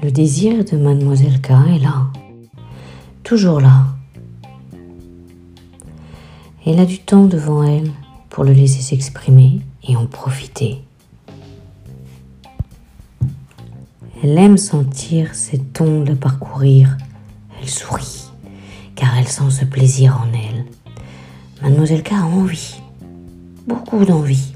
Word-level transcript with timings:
Le 0.00 0.12
désir 0.12 0.64
de 0.64 0.76
mademoiselle 0.76 1.40
K 1.42 1.50
est 1.74 1.80
là, 1.80 2.06
toujours 3.24 3.60
là. 3.60 3.86
Elle 6.64 6.78
a 6.78 6.86
du 6.86 7.00
temps 7.00 7.26
devant 7.26 7.64
elle 7.64 7.90
pour 8.30 8.44
le 8.44 8.52
laisser 8.52 8.80
s'exprimer 8.80 9.60
et 9.82 9.96
en 9.96 10.06
profiter. 10.06 10.82
Elle 14.22 14.38
aime 14.38 14.56
sentir 14.56 15.34
cette 15.34 15.80
onde 15.80 16.14
parcourir. 16.14 16.96
Elle 17.60 17.68
sourit, 17.68 18.30
car 18.94 19.18
elle 19.18 19.26
sent 19.26 19.50
ce 19.50 19.64
plaisir 19.64 20.20
en 20.22 20.32
elle. 20.32 20.64
Mademoiselle 21.60 22.04
K 22.04 22.12
a 22.12 22.24
envie, 22.24 22.76
beaucoup 23.66 24.04
d'envie. 24.04 24.54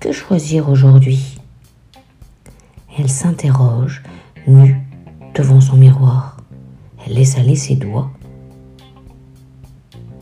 Que 0.00 0.12
choisir 0.12 0.68
aujourd'hui? 0.68 1.37
Elle 2.98 3.08
s'interroge, 3.08 4.02
nue, 4.48 4.76
devant 5.34 5.60
son 5.60 5.76
miroir. 5.76 6.36
Elle 7.06 7.14
laisse 7.14 7.38
aller 7.38 7.54
ses 7.54 7.76
doigts. 7.76 8.10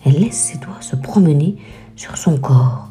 Elle 0.04 0.20
laisse 0.20 0.36
ses 0.36 0.58
doigts 0.58 0.82
se 0.82 0.94
promener 0.94 1.56
sur 1.96 2.18
son 2.18 2.36
corps. 2.36 2.90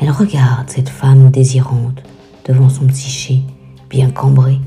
Elle 0.00 0.10
regarde 0.10 0.68
cette 0.68 0.88
femme 0.88 1.30
désirante 1.30 2.02
devant 2.44 2.68
son 2.68 2.88
psyché 2.88 3.42
bien 3.88 4.10
cambré. 4.10 4.58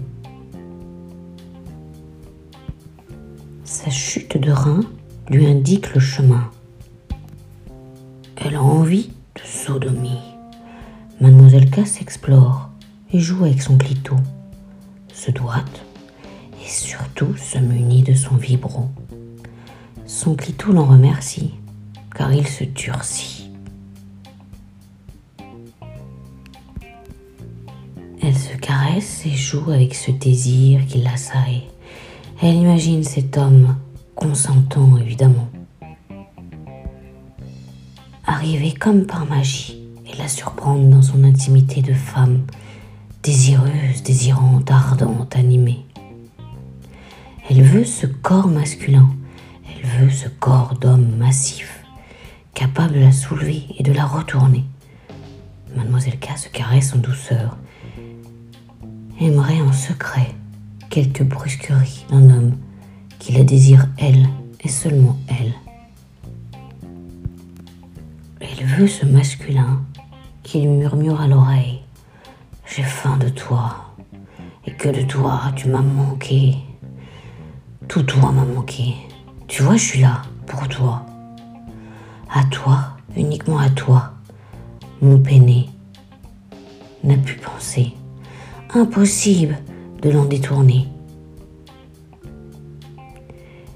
Sa 3.66 3.90
chute 3.90 4.38
de 4.38 4.52
rein 4.52 4.80
lui 5.30 5.46
indique 5.46 5.94
le 5.94 6.00
chemin. 6.00 6.50
Elle 8.38 8.56
a 8.56 8.64
envie 8.64 9.10
de 9.36 9.42
sodomie. 9.42 10.22
Mademoiselle 11.20 11.70
K 11.70 11.86
s'explore 11.86 12.65
et 13.16 13.20
joue 13.20 13.46
avec 13.46 13.62
son 13.62 13.78
clito, 13.78 14.18
se 15.14 15.32
doite 15.32 15.86
et 16.62 16.68
surtout 16.68 17.34
se 17.38 17.58
munit 17.58 18.04
de 18.04 18.14
son 18.14 18.36
vibro. 18.36 18.90
Son 20.06 20.36
clito 20.36 20.74
l'en 20.74 20.84
remercie 20.84 21.54
car 22.14 22.34
il 22.34 22.46
se 22.46 22.66
durcit. 22.66 23.50
Elle 28.22 28.36
se 28.36 28.58
caresse 28.58 29.26
et 29.26 29.32
joue 29.32 29.72
avec 29.72 29.96
ce 29.96 30.12
désir 30.12 30.86
qui 30.86 31.02
l'assaille. 31.02 31.64
Elle 32.42 32.56
imagine 32.56 33.06
cet 33.06 33.38
homme 33.38 33.78
consentant 34.14 34.98
évidemment. 34.98 35.48
Arriver 38.26 38.74
comme 38.74 39.06
par 39.06 39.26
magie 39.26 39.78
et 40.06 40.18
la 40.18 40.28
surprendre 40.28 40.90
dans 40.90 41.02
son 41.02 41.24
intimité 41.24 41.82
de 41.82 41.94
femme, 41.94 42.42
désireuse, 43.26 44.04
désirante, 44.04 44.70
ardente, 44.70 45.36
animée. 45.36 45.84
Elle 47.50 47.64
veut 47.64 47.84
ce 47.84 48.06
corps 48.06 48.48
masculin, 48.48 49.10
elle 49.68 49.90
veut 49.90 50.12
ce 50.12 50.28
corps 50.28 50.76
d'homme 50.80 51.16
massif, 51.18 51.84
capable 52.54 52.94
de 52.94 53.00
la 53.00 53.12
soulever 53.12 53.64
et 53.80 53.82
de 53.82 53.92
la 53.94 54.06
retourner. 54.06 54.64
Mademoiselle 55.76 56.20
K 56.20 56.38
se 56.38 56.50
caresse 56.50 56.94
en 56.94 57.00
douceur, 57.00 57.58
aimerait 59.20 59.62
en 59.62 59.74
secret 59.74 60.36
quelques 60.92 61.24
brusqueries 61.24 62.06
d'un 62.12 62.30
homme 62.30 62.58
qui 63.18 63.34
la 63.34 63.44
désire 63.44 63.88
elle 63.98 64.30
et 64.64 64.70
seulement 64.70 65.18
elle. 65.28 65.56
Elle 68.40 68.66
veut 68.68 68.88
ce 68.88 69.08
masculin 69.08 69.82
qui 70.44 70.62
lui 70.62 70.68
murmure 70.68 71.20
à 71.20 71.28
l'oreille 71.28 71.85
J'ai 72.76 72.84
faim 72.84 73.16
de 73.16 73.30
toi, 73.30 73.94
et 74.66 74.72
que 74.72 74.90
de 74.90 75.04
toi 75.04 75.44
tu 75.56 75.70
m'as 75.70 75.80
manqué. 75.80 76.58
Tout 77.88 78.04
toi 78.04 78.34
m'a 78.34 78.44
manqué. 78.44 78.96
Tu 79.48 79.64
vois, 79.64 79.78
je 79.78 79.84
suis 79.86 80.02
là 80.02 80.24
pour 80.46 80.68
toi. 80.68 81.06
À 82.30 82.44
toi, 82.52 82.98
uniquement 83.16 83.60
à 83.60 83.70
toi. 83.70 84.12
Mon 85.02 85.18
peiné 85.20 85.70
n'a 87.06 87.16
pu 87.16 87.36
penser. 87.36 87.94
Impossible 88.74 89.58
de 90.02 90.10
l'en 90.10 90.26
détourner. 90.26 90.86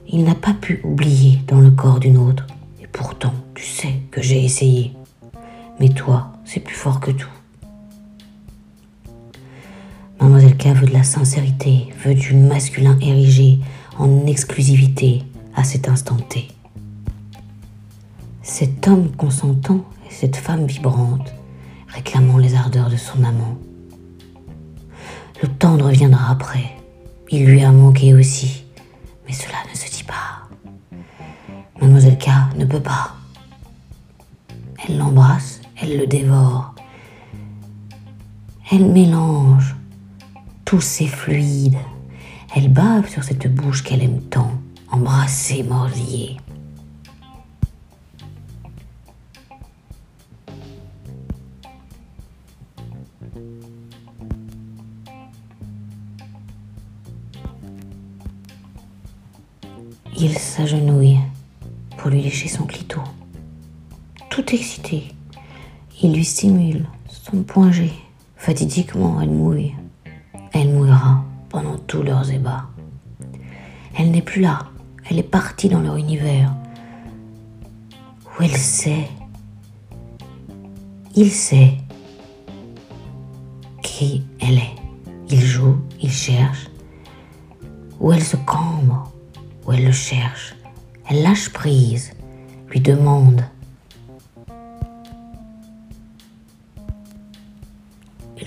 Il 0.09 0.25
n'a 0.25 0.35
pas 0.35 0.53
pu 0.53 0.81
oublier 0.83 1.39
dans 1.47 1.61
le 1.61 1.71
corps 1.71 2.01
d'une 2.01 2.17
autre. 2.17 2.47
Et 2.81 2.87
pourtant, 2.87 3.33
tu 3.55 3.63
sais 3.63 4.01
que 4.11 4.21
j'ai 4.21 4.43
essayé. 4.43 4.93
Mais 5.79 5.87
toi, 5.87 6.33
c'est 6.43 6.59
plus 6.59 6.75
fort 6.75 6.99
que 6.99 7.11
tout. 7.11 7.29
Veut 10.65 10.85
de 10.85 10.93
la 10.93 11.03
sincérité, 11.03 11.87
veut 12.05 12.13
du 12.13 12.35
masculin 12.35 12.97
érigé 13.01 13.59
en 13.97 14.27
exclusivité 14.27 15.23
à 15.55 15.63
cet 15.63 15.89
instant 15.89 16.17
T. 16.17 16.47
Cet 18.43 18.87
homme 18.87 19.09
consentant 19.15 19.83
et 20.07 20.13
cette 20.13 20.35
femme 20.35 20.67
vibrante, 20.67 21.33
réclamant 21.87 22.37
les 22.37 22.53
ardeurs 22.53 22.89
de 22.89 22.97
son 22.97 23.23
amant. 23.23 23.57
Le 25.41 25.47
tendre 25.47 25.89
viendra 25.89 26.31
après. 26.31 26.77
Il 27.31 27.45
lui 27.45 27.63
a 27.63 27.71
manqué 27.71 28.13
aussi, 28.13 28.63
mais 29.25 29.33
cela 29.33 29.57
ne 29.71 29.75
se 29.75 29.89
dit 29.89 30.03
pas. 30.03 30.47
Mademoiselle 31.81 32.19
K 32.19 32.29
ne 32.57 32.65
peut 32.65 32.79
pas. 32.79 33.15
Elle 34.87 34.99
l'embrasse, 34.99 35.61
elle 35.81 35.97
le 35.97 36.05
dévore. 36.05 36.75
Elle 38.71 38.85
mélange 38.85 39.78
tous 40.69 40.81
ses 40.81 41.07
fluides. 41.07 41.79
Elle 42.55 42.71
bave 42.71 43.09
sur 43.09 43.23
cette 43.23 43.51
bouche 43.51 43.81
qu'elle 43.83 44.03
aime 44.03 44.21
tant, 44.21 44.51
embrasser, 44.91 45.63
mordiller. 45.63 46.37
Il 60.15 60.37
s'agenouille 60.37 61.17
pour 61.97 62.11
lui 62.11 62.21
lécher 62.21 62.47
son 62.47 62.65
clito. 62.65 63.01
Tout 64.29 64.53
excité, 64.53 65.15
il 66.03 66.13
lui 66.13 66.23
stimule 66.23 66.85
son 67.07 67.41
point. 67.41 67.71
Fatidiquement, 68.35 69.19
elle 69.19 69.31
mouille. 69.31 69.73
Tous 71.89 72.03
leurs 72.03 72.31
ébats. 72.31 72.67
Elle 73.97 74.11
n'est 74.11 74.21
plus 74.21 74.41
là, 74.41 74.59
elle 75.09 75.17
est 75.17 75.23
partie 75.23 75.69
dans 75.69 75.81
leur 75.81 75.95
univers, 75.95 76.53
où 78.27 78.43
elle 78.43 78.55
sait, 78.55 79.09
il 81.15 81.31
sait 81.31 81.77
qui 83.81 84.23
elle 84.39 84.59
est. 84.59 84.75
Il 85.31 85.41
joue, 85.41 85.77
il 85.99 86.11
cherche, 86.11 86.69
où 87.99 88.13
elle 88.13 88.23
se 88.23 88.37
cambre, 88.37 89.11
où 89.65 89.73
elle 89.73 89.85
le 89.85 89.91
cherche. 89.91 90.53
Elle 91.09 91.23
lâche 91.23 91.49
prise, 91.49 92.11
lui 92.69 92.81
demande. 92.81 93.43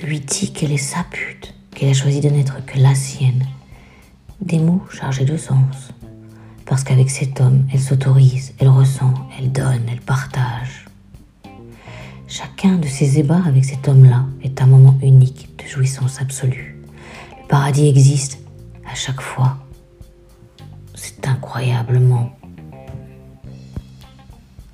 Lui 0.01 0.21
dit 0.21 0.53
qu'elle 0.53 0.71
est 0.71 0.77
sa 0.77 1.03
pute, 1.03 1.55
qu'elle 1.83 1.91
a 1.91 1.95
choisi 1.95 2.21
de 2.21 2.29
n'être 2.29 2.65
que 2.65 2.79
la 2.79 2.95
sienne. 2.95 3.45
Des 4.41 4.61
mots 4.61 4.83
chargés 4.89 5.25
de 5.25 5.37
sens. 5.37 5.89
Parce 6.65 6.85
qu'avec 6.85 7.11
cet 7.11 7.41
homme, 7.41 7.67
elle 7.73 7.81
s'autorise, 7.81 8.55
elle 8.61 8.69
ressent, 8.69 9.13
elle 9.37 9.51
donne, 9.51 9.83
elle 9.91 10.01
partage. 10.01 10.87
Chacun 12.29 12.77
de 12.77 12.87
ces 12.87 13.19
ébats 13.19 13.43
avec 13.45 13.65
cet 13.65 13.89
homme-là 13.89 14.27
est 14.45 14.63
un 14.63 14.67
moment 14.67 14.97
unique 15.03 15.49
de 15.59 15.67
jouissance 15.69 16.21
absolue. 16.21 16.81
Le 17.43 17.49
paradis 17.49 17.89
existe 17.89 18.39
à 18.89 18.95
chaque 18.95 19.21
fois. 19.21 19.57
C'est 20.95 21.27
incroyablement 21.27 22.31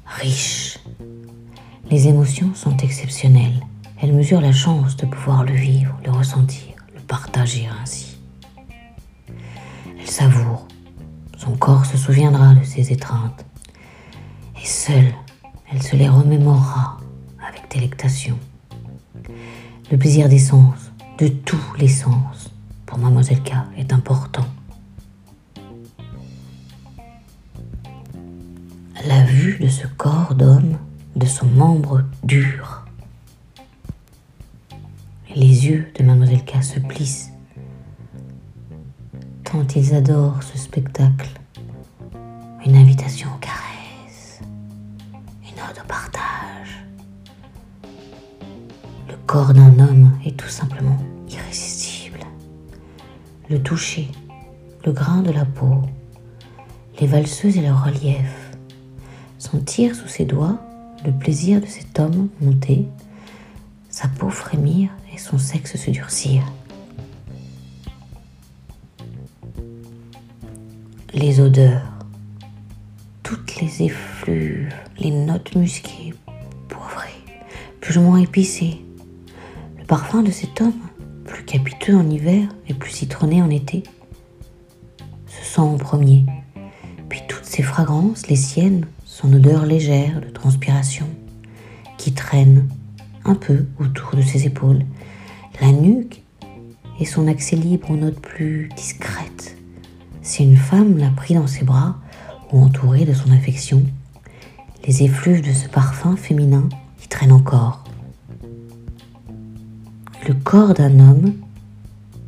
riche. 0.04 0.78
Les 1.90 2.06
émotions 2.06 2.54
sont 2.54 2.76
exceptionnelles. 2.76 3.64
Elles 4.02 4.12
mesurent 4.12 4.42
la 4.42 4.52
chance 4.52 4.94
de 4.98 5.06
pouvoir 5.06 5.44
le 5.44 5.54
vivre, 5.54 5.98
le 6.04 6.10
ressentir, 6.10 6.77
partager 7.08 7.66
ainsi. 7.82 8.18
Elle 9.98 10.06
savoure. 10.06 10.68
Son 11.36 11.56
corps 11.56 11.86
se 11.86 11.96
souviendra 11.96 12.54
de 12.54 12.62
ses 12.64 12.92
étreintes. 12.92 13.44
Et 14.62 14.66
seule, 14.66 15.14
elle 15.72 15.82
se 15.82 15.96
les 15.96 16.08
remémorera 16.08 16.98
avec 17.46 17.70
délectation. 17.70 18.38
Le 19.90 19.96
plaisir 19.96 20.28
des 20.28 20.38
sens, 20.38 20.92
de 21.18 21.28
tous 21.28 21.74
les 21.78 21.88
sens, 21.88 22.50
pour 22.84 22.98
Mademoiselle 22.98 23.42
K 23.42 23.52
est 23.76 23.92
important. 23.92 24.46
La 29.06 29.22
vue 29.24 29.58
de 29.58 29.68
ce 29.68 29.86
corps 29.86 30.34
d'homme, 30.34 30.76
de 31.16 31.26
son 31.26 31.46
membre 31.46 32.02
dur. 32.22 32.87
Les 35.40 35.68
yeux 35.68 35.86
de 35.96 36.02
Mademoiselle 36.02 36.44
K 36.44 36.64
se 36.64 36.80
plissent 36.80 37.30
tant 39.44 39.64
ils 39.76 39.94
adorent 39.94 40.42
ce 40.42 40.58
spectacle. 40.58 41.30
Une 42.66 42.74
invitation 42.74 43.28
aux 43.32 43.38
caresses, 43.38 44.40
une 45.44 45.62
ode 45.62 45.78
au 45.80 45.86
partage. 45.86 46.84
Le 49.08 49.14
corps 49.26 49.54
d'un 49.54 49.78
homme 49.78 50.10
est 50.26 50.36
tout 50.36 50.48
simplement 50.48 50.98
irrésistible. 51.30 52.18
Le 53.48 53.62
toucher, 53.62 54.08
le 54.84 54.90
grain 54.90 55.22
de 55.22 55.30
la 55.30 55.44
peau, 55.44 55.82
les 57.00 57.06
valseuses 57.06 57.58
et 57.58 57.62
leur 57.62 57.84
relief, 57.84 58.50
sentir 59.38 59.94
sous 59.94 60.08
ses 60.08 60.24
doigts 60.24 60.58
le 61.06 61.12
plaisir 61.12 61.60
de 61.60 61.66
cet 61.66 62.00
homme 62.00 62.28
monter, 62.40 62.88
sa 64.00 64.06
peau 64.06 64.30
frémir 64.30 64.90
et 65.12 65.18
son 65.18 65.38
sexe 65.38 65.76
se 65.76 65.90
durcir. 65.90 66.44
Les 71.12 71.40
odeurs, 71.40 71.82
toutes 73.24 73.56
les 73.56 73.82
effluves, 73.82 74.72
les 75.00 75.10
notes 75.10 75.56
musquées, 75.56 76.14
poivrées, 76.68 77.24
plus 77.80 77.98
ou 77.98 78.02
moins 78.02 78.18
épicées, 78.18 78.80
le 79.80 79.84
parfum 79.84 80.22
de 80.22 80.30
cet 80.30 80.60
homme, 80.60 80.78
plus 81.24 81.44
capiteux 81.44 81.96
en 81.96 82.08
hiver 82.08 82.48
et 82.68 82.74
plus 82.74 82.92
citronné 82.92 83.42
en 83.42 83.50
été, 83.50 83.82
se 85.26 85.44
sent 85.44 85.60
en 85.60 85.76
premier, 85.76 86.24
puis 87.08 87.22
toutes 87.28 87.46
ces 87.46 87.64
fragrances, 87.64 88.28
les 88.28 88.36
siennes, 88.36 88.86
son 89.04 89.32
odeur 89.32 89.66
légère 89.66 90.20
de 90.20 90.28
transpiration 90.28 91.08
qui 91.96 92.12
traîne 92.12 92.68
un 93.28 93.34
peu 93.34 93.66
autour 93.78 94.16
de 94.16 94.22
ses 94.22 94.46
épaules, 94.46 94.84
la 95.60 95.70
nuque 95.70 96.22
et 96.98 97.04
son 97.04 97.28
accès 97.28 97.56
libre 97.56 97.90
aux 97.90 97.96
notes 97.96 98.20
plus 98.20 98.70
discrètes. 98.74 99.56
Si 100.22 100.42
une 100.42 100.56
femme 100.56 100.96
l'a 100.96 101.10
pris 101.10 101.34
dans 101.34 101.46
ses 101.46 101.64
bras 101.64 101.96
ou 102.52 102.60
entouré 102.62 103.04
de 103.04 103.12
son 103.12 103.30
affection, 103.30 103.82
les 104.86 105.02
effluves 105.02 105.46
de 105.46 105.52
ce 105.52 105.68
parfum 105.68 106.16
féminin 106.16 106.68
y 107.04 107.08
traînent 107.08 107.32
encore. 107.32 107.84
Le 110.26 110.34
corps 110.34 110.74
d'un 110.74 110.98
homme 110.98 111.34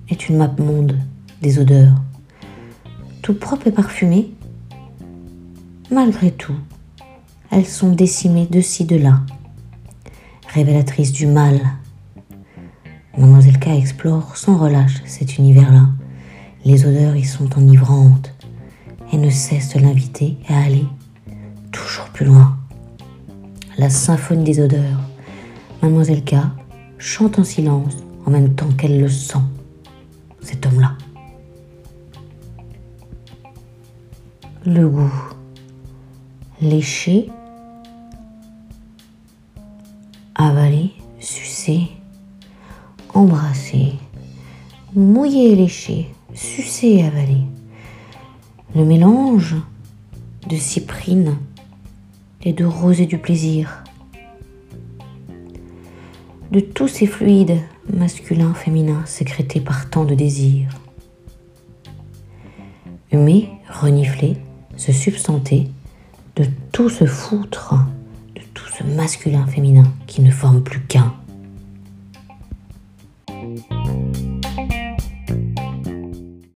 est 0.09 0.29
une 0.29 0.37
map 0.37 0.55
monde 0.59 0.99
des 1.41 1.59
odeurs, 1.59 1.95
tout 3.23 3.35
propre 3.35 3.69
et 3.69 3.73
parfumé. 3.73 4.31
Malgré 5.91 6.31
tout, 6.31 6.57
elles 7.51 7.67
sont 7.67 7.93
décimées 7.93 8.47
de 8.47 8.61
ci, 8.61 8.85
de 8.85 8.97
là, 8.97 9.21
révélatrices 10.55 11.13
du 11.13 11.27
mal. 11.27 11.61
Mademoiselle 13.17 13.59
K 13.59 13.69
explore 13.69 14.37
sans 14.37 14.57
relâche 14.57 15.03
cet 15.05 15.39
univers-là. 15.39 15.89
Les 16.65 16.87
odeurs 16.87 17.17
y 17.17 17.25
sont 17.25 17.57
enivrantes 17.57 18.35
et 19.13 19.17
ne 19.17 19.31
cessent 19.31 19.75
de 19.75 19.81
l'inviter 19.81 20.37
à 20.49 20.63
aller 20.63 20.87
toujours 21.71 22.07
plus 22.07 22.27
loin. 22.27 22.57
La 23.79 23.91
symphonie 23.91 24.45
des 24.45 24.61
odeurs. 24.61 25.01
Mademoiselle 25.83 26.25
K 26.25 26.35
chante 26.99 27.39
en 27.39 27.45
silence 27.45 27.97
en 28.27 28.31
même 28.31 28.55
temps 28.55 28.71
qu'elle 28.77 29.01
le 29.01 29.09
sent, 29.09 29.39
cet 30.43 30.67
homme-là. 30.67 30.93
Le 34.67 34.89
goût. 34.89 35.13
Léché 36.61 37.31
avaler, 40.47 40.93
sucer, 41.19 41.91
embrasser, 43.13 43.93
mouiller 44.95 45.53
et 45.53 45.57
lécher, 45.57 46.09
sucer 46.35 46.95
et 46.95 47.05
avaler. 47.05 47.43
Le 48.75 48.85
mélange 48.85 49.57
de 50.49 50.57
cyprine 50.57 51.37
et 52.43 52.55
de 52.55 52.65
rosée 52.65 53.05
du 53.05 53.19
plaisir. 53.19 53.85
De 56.53 56.61
tous 56.61 56.89
ces 56.89 57.07
fluides 57.07 57.61
masculins, 57.93 58.55
féminins 58.55 59.05
sécrétés 59.05 59.61
par 59.61 59.91
tant 59.91 60.05
de 60.05 60.15
désirs. 60.15 60.71
Humer, 63.13 63.51
renifler, 63.69 64.37
se 64.77 64.93
substanter, 64.93 65.69
de 66.37 66.47
tout 66.73 66.89
se 66.89 67.05
foutre 67.05 67.75
masculin, 68.85 69.47
féminin, 69.47 69.85
qui 70.07 70.23
ne 70.23 70.31
forment 70.31 70.63
plus 70.63 70.81
qu'un. 70.81 71.15